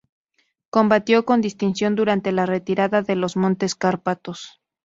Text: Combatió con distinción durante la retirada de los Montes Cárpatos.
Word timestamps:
Combatió 0.71 1.25
con 1.25 1.41
distinción 1.41 1.93
durante 1.93 2.31
la 2.31 2.47
retirada 2.47 3.03
de 3.03 3.15
los 3.15 3.37
Montes 3.37 3.75
Cárpatos. 3.75 4.59